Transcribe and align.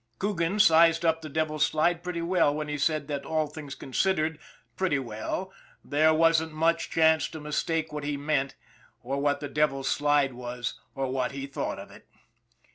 Coogan 0.17 0.57
sized 0.59 1.05
up 1.05 1.21
the 1.21 1.29
Devil's 1.29 1.63
Slide 1.63 2.01
pretty 2.01 2.23
well 2.23 2.55
when 2.55 2.67
he 2.67 2.75
said 2.79 3.07
that, 3.07 3.23
all 3.23 3.45
things 3.45 3.75
considered, 3.75 4.39
pretty 4.75 4.97
well 4.97 5.53
there 5.85 6.11
wasn't 6.11 6.53
much 6.53 6.89
chance 6.89 7.27
to 7.29 7.39
mistake 7.39 7.93
what 7.93 8.03
he 8.03 8.17
meant, 8.17 8.55
or 9.03 9.21
what 9.21 9.41
the 9.41 9.47
Devil's 9.47 9.87
Slide 9.89 10.33
was, 10.33 10.79
or 10.95 11.05
what 11.11 11.33
he 11.33 11.45
thought 11.45 11.77
of 11.77 11.91
it. 11.91 12.07